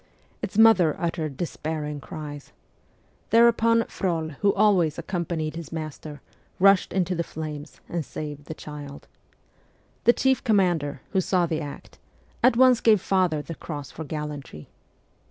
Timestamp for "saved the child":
8.03-9.07